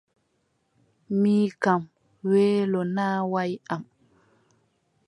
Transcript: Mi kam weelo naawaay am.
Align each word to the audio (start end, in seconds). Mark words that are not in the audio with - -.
Mi 1.19 1.35
kam 1.63 1.81
weelo 2.29 2.79
naawaay 2.95 3.51
am. 3.73 3.83